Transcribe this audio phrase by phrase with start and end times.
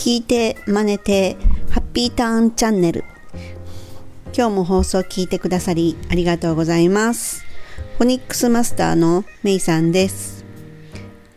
[0.00, 1.36] 聞いて真似て
[1.68, 3.04] ハッピーターンチャンネル。
[4.34, 7.44] 今日も放送聞いてくださりありがとうございます。
[7.98, 10.46] フォニックスマスターのメイさんです。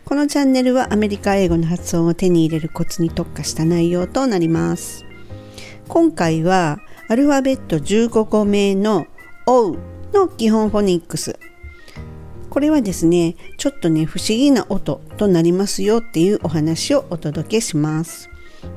[0.05, 5.03] このチャンネルはアメリカ英語の発音を手に入れるコツに特化した内容となります。
[5.89, 9.07] 今回はアルファベット15個目の
[9.45, 9.75] O
[10.13, 11.37] の基本フォニックス。
[12.49, 18.29] これはですねちょっとね不思議な音となりますよっていうお話をお届けします。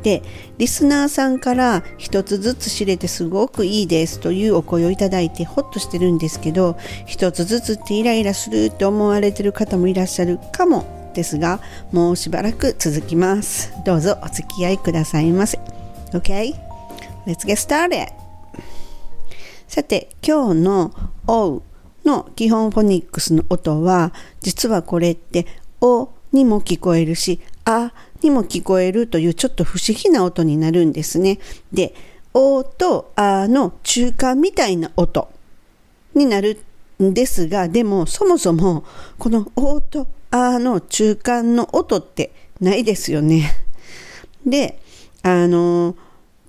[0.02, 0.22] で
[0.58, 11.60] リスナーさんから一つずつ知れてすごくいいですというお声をいただいてホッとしてるんですけど一つずつってイライラするって思われてる方もいらっしゃるかもですが
[11.92, 13.72] もうしばらく続きます。
[13.84, 15.58] どうぞお付き合いくださいませ。
[16.12, 16.54] OK?
[17.26, 18.06] Let's get started
[19.66, 20.92] さて今日の
[21.26, 21.62] 「おう」
[22.04, 25.46] の基本フォニックスの音は実はこれって
[25.80, 31.38] 「お」にも聞こえるし「あ」にも聞こえるというちょっと不思議な音になるんですね。
[31.72, 31.94] で
[32.32, 35.28] 「お」と「あ」の中間みたいな音
[36.14, 36.58] になる
[37.02, 38.84] んですがでもそもそも
[39.18, 43.52] この「お」と「あ」の中間の音ってないですよね。
[44.46, 44.78] で
[45.22, 45.96] あの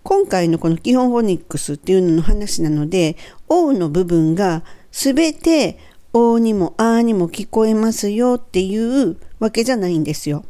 [0.04, 3.18] 今回のこの基本フォニックスっていうのの話なので
[3.50, 5.80] 「お」の部分がすべて
[6.14, 10.46] おにもあにも聞こえますよっていうわけじゃないんですよ。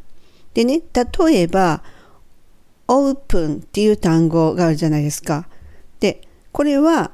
[0.54, 1.82] でね、例えば、
[2.88, 5.48] オープンっていう単語があるじゃないですか。
[6.00, 7.12] で、これは、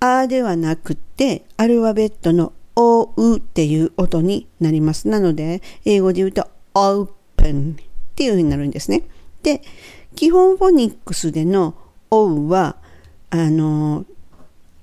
[0.00, 5.08] あではなくて、アルファベットのおうっていう音になります。
[5.08, 9.02] なので、英語で言うと、オープンっていう風になるんですね。
[9.42, 9.62] で、
[10.14, 11.74] 基本フォニックスでの
[12.10, 12.76] おうは、
[13.30, 14.04] あの、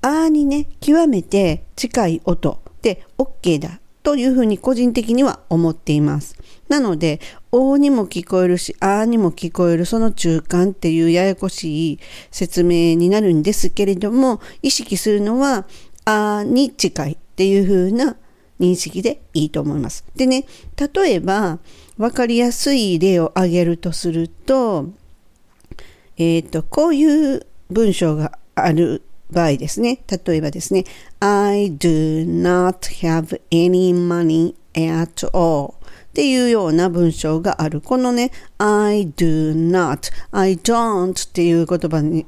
[0.02, 6.35] あーにね、極めて近い音で OK だというふうに個人的には思っています。
[6.69, 7.19] なので、
[7.52, 11.99] おにも聞こえるし、あーにも聞こえるその中間っていうややこしい
[12.31, 15.66] 説明になるんですけれども、意識するのは、
[16.05, 18.16] あーに近いっていうふうな
[18.59, 20.06] 認識でいいと思います。
[20.16, 20.45] でね、
[20.78, 21.59] 例えば、
[21.97, 24.90] わかりやすい例を挙げるとすると、
[26.17, 30.03] えっ、ー、と、こういう文章がある場合ですね。
[30.25, 30.86] 例えばですね。
[31.19, 35.74] I do not have any money at all
[36.12, 37.81] っていうような文章がある。
[37.81, 42.25] このね、I do not, I don't っていう言葉に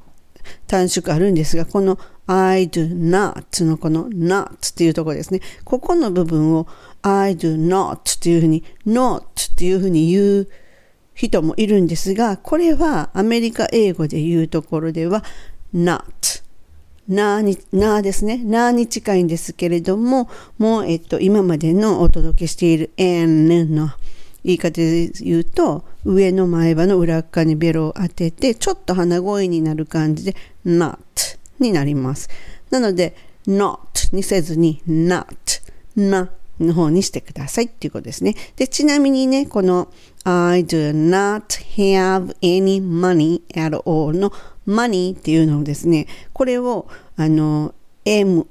[0.68, 5.42] 短縮あるんですが、この I do not のこの not っていうところですね。
[5.66, 6.68] ここの部分を
[7.02, 10.48] I do not っていうふうに not っていうふうに言う
[11.14, 15.24] 人もいるんですが、これはアメリカ英語で言うところでは
[15.76, 16.42] not
[17.08, 18.38] なに、なですね。
[18.38, 23.90] なに近いんですけれども、もう、えっと、今までのお届けしている n の
[24.44, 30.98] 言い方で言うと、上の前歯の裏側にベロを当てて、ちょっと鼻声になる感じで、not
[31.60, 32.30] になります。
[32.70, 33.16] なので、
[33.48, 33.78] not
[34.16, 35.36] にせずに、not、
[35.96, 38.36] なの方にしてくださいっていうことですね。
[38.56, 39.90] で、ちなみにね、この
[40.24, 41.44] I do not
[41.76, 44.32] have any money at all の
[44.68, 47.74] money っていうのをですね、これをあの
[48.06, 48.50] M-O-N-E-Y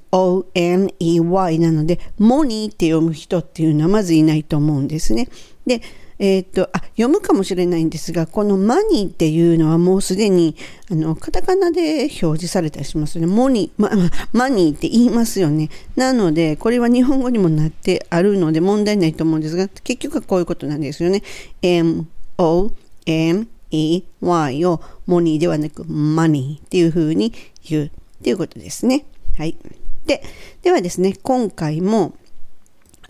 [1.59, 5.29] なので、モニーって読む人っていうのはまずいないと思うんですね。
[5.65, 5.81] で、
[6.19, 10.55] えっ、と、あ、読むかもしれないんですが、このマニーっていうのはもうすでに、
[10.91, 13.25] あの、カタカナで表示されたりしますね。
[13.25, 13.89] モニー、ま、
[14.31, 15.69] マニーって言いますよね。
[15.95, 21.23] なので、これは日本語にもなってあるので問題ないと思うんですが、結局はこういうことなんですよね。
[21.61, 22.07] m,
[22.37, 22.71] o,
[23.05, 27.33] n, M-O-N-E-Y をモニーではなくマニーっていう風に
[27.67, 27.91] 言うっ
[28.23, 29.05] ていうことですね。
[29.37, 29.57] はい。
[30.05, 30.23] で、
[30.61, 32.15] ではですね、今回も、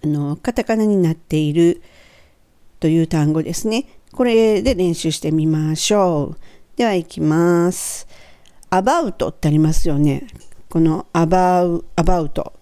[0.03, 1.81] あの、カタカナになっている
[2.79, 3.85] という単語ですね。
[4.13, 6.78] これで練習してみましょう。
[6.78, 8.07] では、いきます。
[8.72, 10.28] about ってありますよね。
[10.69, 12.53] この about, about。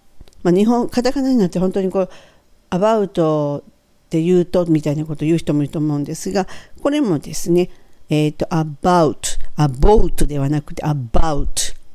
[0.43, 2.09] まあ、日本、カタカナになって本当にこう、
[2.71, 3.63] about っ
[4.09, 6.47] て言うとみたいなことを言う人もいると思うんですが、
[6.81, 7.69] これもですね、
[8.11, 11.47] えっ、ー、と、about, about ではなくて about,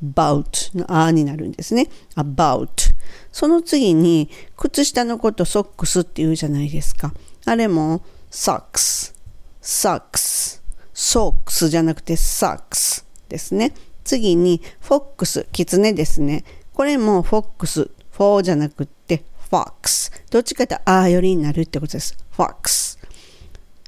[0.03, 1.89] about のあになるんですね。
[2.15, 2.95] about。
[3.31, 4.27] その次に、
[4.57, 7.13] 靴下のことソックスって言うじゃないですか。
[7.45, 9.13] あれも socks,
[9.61, 10.59] socks,
[10.91, 13.75] socks じゃなくて socks ですね。
[14.03, 16.43] 次に、フォックス、キツネですね。
[16.73, 20.11] これもフォックス、フォーじゃなくて fox。
[20.31, 22.17] どっちかとあよりになるってことです。
[22.35, 22.97] fox。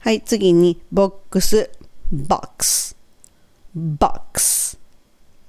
[0.02, 1.72] はい、次に、ボックス、
[2.12, 2.96] box,
[3.76, 4.78] box.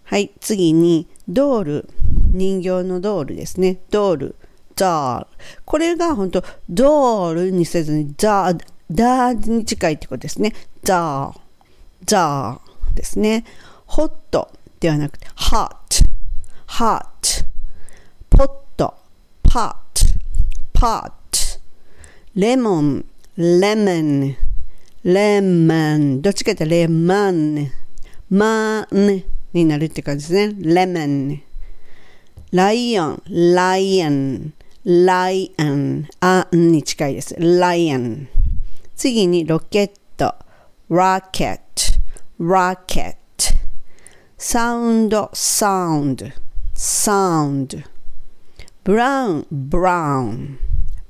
[0.04, 1.88] はい次にドール。
[2.32, 3.80] 人形のドールですね。
[3.90, 4.36] ドール。
[4.76, 5.26] doll
[5.64, 10.54] これが本当ドールにせずにダーダーに近いってことですね。
[10.84, 11.32] doll
[12.04, 12.60] dull
[12.94, 13.44] ですね。
[13.86, 15.74] ホットではなくて hot,
[16.66, 17.46] hot,
[18.30, 18.94] ポット。
[19.44, 19.74] pot,
[20.72, 21.12] pot,
[22.34, 23.04] レモン。
[25.02, 26.20] レーマン。
[26.20, 27.70] どっちかってレーマン。
[28.28, 29.24] マーン
[29.54, 30.54] になるって感じですね。
[30.60, 31.42] レーマン。
[32.52, 33.22] ライオン。
[33.54, 34.52] ライアン。
[34.84, 36.06] ライアン。
[36.20, 37.34] アンに近いです。
[37.38, 38.28] ライアン。
[38.94, 40.34] 次にロケット。
[40.90, 41.64] ロケット。
[42.38, 43.58] ロケット。
[44.36, 45.30] サウンド。
[45.32, 46.26] サウンド。
[46.74, 47.12] サ
[47.48, 47.78] ウンド。
[48.84, 49.46] ブラウン。
[49.50, 50.58] ブラウン。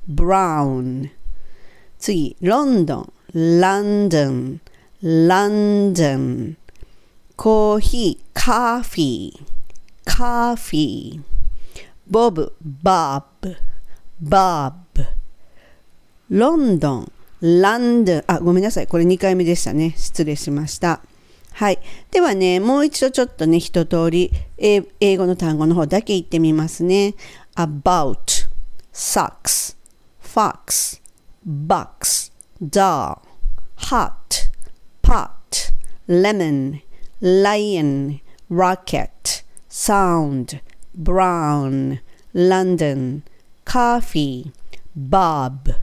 [0.07, 1.11] ブラウン。
[1.99, 3.13] 次、ロンドン。
[3.33, 4.59] London,
[5.01, 6.55] London
[7.37, 9.45] コーヒー、カーフィー、
[10.05, 11.21] カーフィー
[12.07, 13.55] ボブ、バブ、
[14.21, 15.05] バブ
[16.29, 17.11] ロンドン、
[17.41, 18.87] ランドン、あ、ごめんなさい。
[18.87, 19.93] これ2回目でしたね。
[19.97, 21.01] 失礼しました。
[21.53, 21.79] はい。
[22.11, 24.81] ではね、もう一度ちょっとね、一通り、英
[25.17, 27.15] 語の単語の方だけ言ってみますね。
[27.55, 28.47] about,
[28.93, 29.75] sucks,
[30.21, 31.01] fox,
[31.45, 32.30] box,
[32.61, 33.21] doll,
[33.75, 34.49] hot,
[35.01, 35.71] pot,
[36.07, 36.81] lemon,
[37.19, 40.61] lion, rocket, sound,
[40.95, 41.99] brown,
[42.33, 43.23] London,
[43.65, 44.51] coffee,
[44.95, 45.75] bob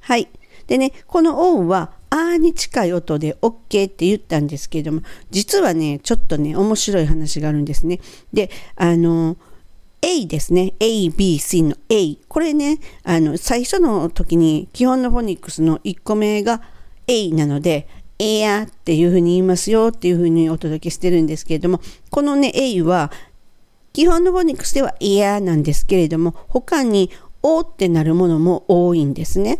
[0.00, 0.28] はい。
[0.66, 8.00] でね、この O はあーに近い音で OK って言ったんですけれども、実はね、ちょっとね、面白い話があるんですね。
[8.32, 9.38] で、あのー、
[10.02, 10.74] A ですね。
[10.80, 12.16] A, B, C の A。
[12.28, 16.62] これね、あの、最初の時に基本のフォニックスの1個目が
[17.06, 17.88] A なので、
[18.18, 23.10] エアっていうふうに言いますよっていうふうにお届けしてるんですけれども、このね、A は
[23.92, 27.10] 基本のフォニックスではエアなんですけれども、他に
[27.42, 29.58] O ってなるものも多いんですね。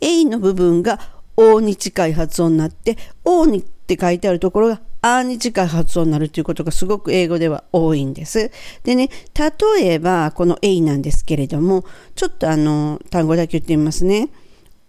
[0.00, 0.98] A の部分が
[1.36, 8.50] O に近い発音になって、O にって書いてあるところがあに近い発音になるということがすごく英語では多いんです。
[8.84, 14.28] でね、例えばこの A なんですけれども、ちょっとあの単語だけ言ってみますね。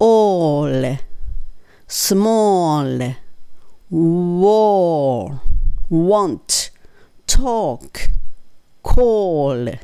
[0.01, 0.97] all,
[1.87, 3.15] small,
[3.91, 5.39] wall,
[5.89, 6.71] want,
[7.27, 8.09] talk,
[8.83, 9.79] call,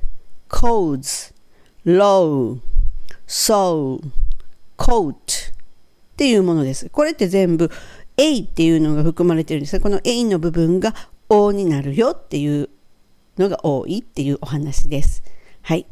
[0.49, 1.33] codes,
[1.85, 2.59] low,
[3.27, 4.01] so,
[4.77, 5.51] coat
[6.13, 6.89] っていうものです。
[6.89, 7.69] これって全部
[8.17, 10.95] A っていうのが含まれてるんですが、この A の部分が
[11.29, 12.69] O になるよっていう
[13.37, 15.23] のが多いっていうお話です。
[15.61, 15.85] はい。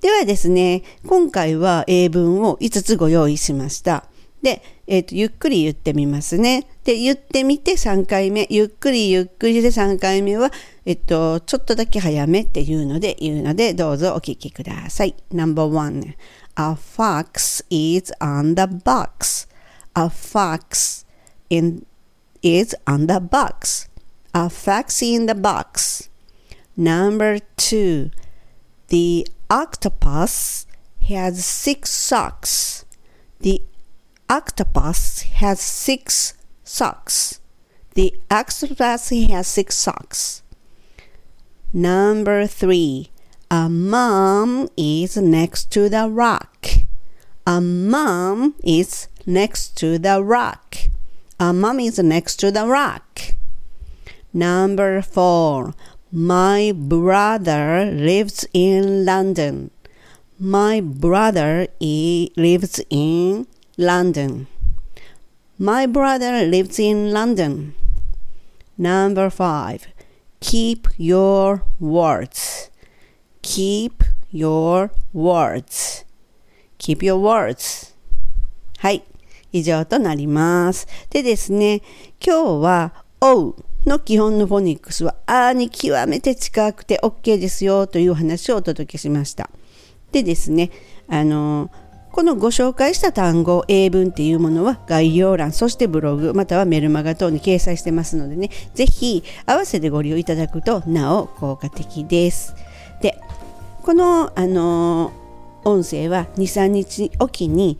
[0.00, 4.04] ではですね、今回は英文を5つご用意しました。
[4.42, 6.66] で、えっ、ー、と、ゆっくり言ってみますね。
[6.84, 10.52] で、言ってみて3回目、ゆっくりゆっくりで3回目は、
[10.84, 15.14] えっと、ちょっとだけ早めっていうので言うので、どうぞお聞きください。
[15.32, 16.14] No.1
[16.56, 19.48] A fox is on the box.
[19.94, 21.05] A fox
[21.50, 21.86] in
[22.42, 23.88] is on the box.
[24.34, 26.08] A fox in the box.
[26.76, 28.10] Number two,
[28.88, 30.66] the octopus
[31.08, 32.84] has six socks.
[33.40, 33.62] The
[34.28, 36.34] octopus has six
[36.64, 37.40] socks.
[37.94, 40.42] The octopus has six socks.
[41.72, 43.10] Number three,
[43.50, 46.68] a mom is next to the rock.
[47.46, 50.76] A mom is next to the rock.
[51.38, 53.20] Uh, A mom is next to the rock.
[54.32, 55.74] Number four,
[56.12, 59.70] my brother lives in London.
[60.38, 64.46] My brother lives in London.
[65.58, 67.74] My brother lives in London.
[68.76, 69.86] Number five,
[70.40, 72.70] keep your words.
[73.46, 74.02] keep
[74.32, 76.04] your words
[76.78, 77.94] keep your words
[78.80, 79.04] はい
[79.52, 81.82] 以上となりますでですね
[82.24, 89.50] 今日は O の基本のフォニックスはあに極めて近くて OK ですよという話をお届けしました
[90.12, 90.70] でですね
[91.08, 91.70] あの
[92.16, 102.54] このご紹介した単語、英文っていうものは概要欄、そしてブログ、またはメルマガ等に掲載してますのでね、ぜひ合わせてご利用いただくとなお効果的です。
[103.02, 103.20] で、
[103.82, 105.12] この、あの
[105.66, 107.78] 音声は23日おきに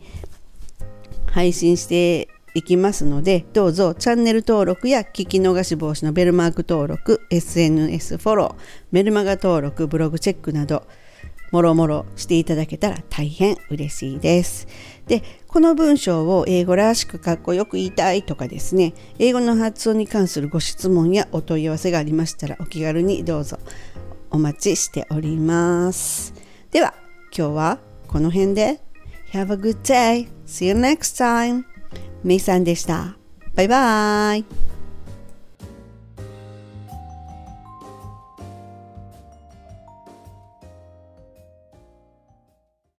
[1.31, 10.87] 配信していきますのでどうぞチャンネル登録や聞き逃し防止のベルマーク登録 SNS フォローメルマガ登録ブログチェックなど
[11.51, 14.67] もろもろしていただけたら大変嬉しいです。
[15.07, 23.59] で、この文章を英語らしくかっこよく言いたいとかですね、英語の発音に関するご質問やお問い合わせがありましたらお気軽にどうぞ
[24.29, 26.33] お待ちしております。
[26.71, 26.93] では、
[27.35, 28.81] 今日はこの辺で
[29.32, 30.28] Have a good day.
[30.46, 31.64] See you next time.
[32.22, 33.16] メイさんでした。
[33.54, 34.65] バイバイ。